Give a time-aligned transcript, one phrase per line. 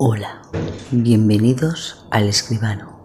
[0.00, 0.42] Hola,
[0.92, 2.96] bienvenidos al escribano.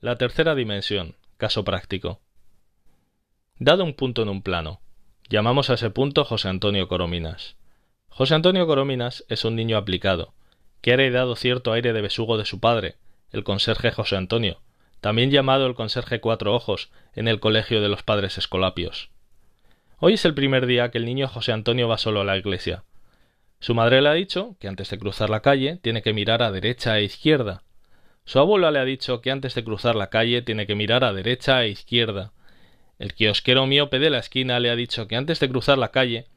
[0.00, 2.20] La tercera dimensión, caso práctico.
[3.58, 4.80] Dado un punto en un plano,
[5.28, 7.56] llamamos a ese punto José Antonio Corominas.
[8.16, 10.32] José Antonio Corominas es un niño aplicado,
[10.80, 12.94] que ha heredado cierto aire de besugo de su padre,
[13.30, 14.62] el conserje José Antonio,
[15.02, 19.10] también llamado el conserje Cuatro Ojos en el Colegio de los Padres Escolapios.
[19.98, 22.84] Hoy es el primer día que el niño José Antonio va solo a la iglesia.
[23.60, 26.50] Su madre le ha dicho que antes de cruzar la calle tiene que mirar a
[26.50, 27.64] derecha e izquierda.
[28.24, 31.12] Su abuela le ha dicho que antes de cruzar la calle tiene que mirar a
[31.12, 32.32] derecha e izquierda.
[32.98, 36.28] El kiosquero miope de la esquina le ha dicho que antes de cruzar la calle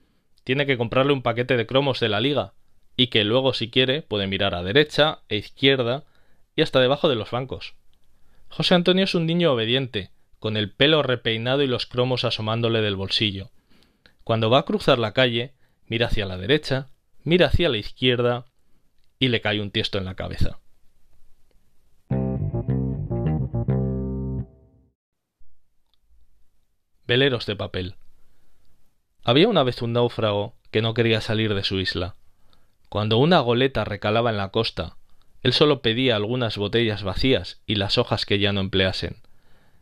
[0.44, 2.54] tiene que comprarle un paquete de cromos de la liga,
[2.96, 6.04] y que luego si quiere puede mirar a derecha e izquierda
[6.56, 7.76] y hasta debajo de los bancos.
[8.50, 12.96] José Antonio es un niño obediente, con el pelo repeinado y los cromos asomándole del
[12.96, 13.52] bolsillo.
[14.24, 15.54] Cuando va a cruzar la calle,
[15.86, 16.88] mira hacia la derecha,
[17.24, 18.46] mira hacia la izquierda
[19.20, 20.60] y le cae un tiesto en la cabeza.
[27.06, 27.96] Veleros de papel.
[29.24, 32.16] Había una vez un náufrago que no quería salir de su isla.
[32.90, 34.96] Cuando una goleta recalaba en la costa,
[35.44, 39.18] él solo pedía algunas botellas vacías y las hojas que ya no empleasen.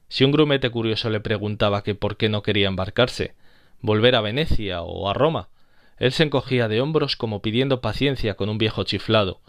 [0.09, 3.35] Si un grumete curioso le preguntaba que por qué no quería embarcarse,
[3.81, 5.49] volver a Venecia o a Roma,
[5.97, 9.41] él se encogía de hombros como pidiendo paciencia con un viejo chiflado,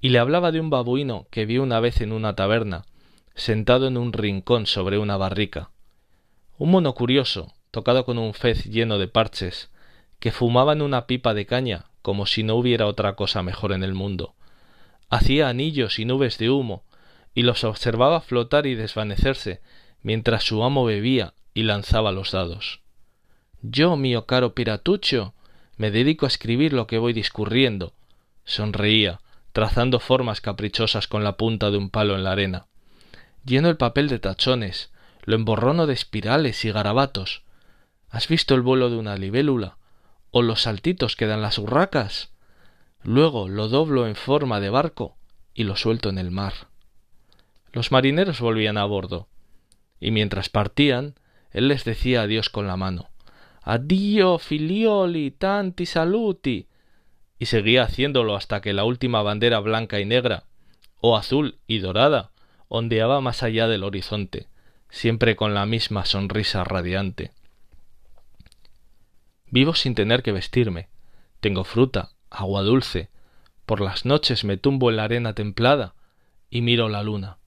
[0.00, 2.84] y le hablaba de un babuino que vio una vez en una taberna,
[3.34, 5.70] sentado en un rincón sobre una barrica.
[6.58, 9.70] Un mono curioso, tocado con un fez lleno de parches,
[10.18, 13.94] que fumaban una pipa de caña como si no hubiera otra cosa mejor en el
[13.94, 14.34] mundo.
[15.08, 16.84] Hacía anillos y nubes de humo,
[17.34, 19.60] y los observaba flotar y desvanecerse,
[20.02, 22.80] mientras su amo bebía y lanzaba los dados.
[23.62, 25.34] Yo, mío caro piratucho,
[25.76, 27.94] me dedico a escribir lo que voy discurriendo.
[28.44, 29.20] Sonreía,
[29.52, 32.66] trazando formas caprichosas con la punta de un palo en la arena.
[33.44, 34.90] Lleno el papel de tachones,
[35.22, 37.42] lo emborrono de espirales y garabatos,
[38.10, 39.78] ¿Has visto el vuelo de una libélula?
[40.32, 42.32] ¿O los saltitos que dan las urracas?
[43.02, 45.16] Luego lo doblo en forma de barco
[45.54, 46.52] y lo suelto en el mar.
[47.72, 49.28] Los marineros volvían a bordo,
[50.00, 51.14] y mientras partían,
[51.52, 53.10] él les decía adiós con la mano.
[53.62, 56.66] Addio, filioli, tanti saluti.
[57.38, 60.44] Y seguía haciéndolo hasta que la última bandera blanca y negra,
[61.00, 62.32] o azul y dorada,
[62.68, 64.48] ondeaba más allá del horizonte,
[64.88, 67.32] siempre con la misma sonrisa radiante.
[69.50, 70.88] Vivo sin tener que vestirme.
[71.40, 73.08] Tengo fruta, agua dulce.
[73.66, 75.94] Por las noches me tumbo en la arena templada
[76.48, 77.38] y miro la luna.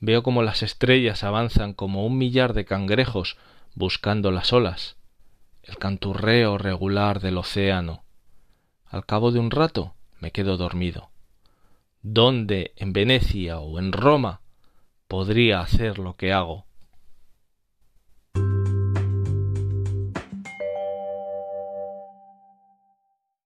[0.00, 3.36] Veo como las estrellas avanzan como un millar de cangrejos
[3.74, 4.96] buscando las olas,
[5.62, 8.04] el canturreo regular del océano.
[8.86, 11.10] Al cabo de un rato me quedo dormido.
[12.02, 14.40] ¿Dónde, en Venecia o en Roma,
[15.08, 16.65] podría hacer lo que hago?